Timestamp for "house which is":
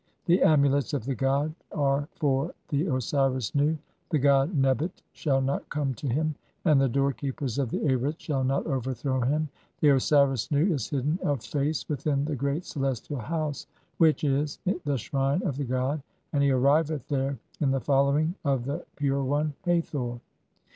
13.19-14.57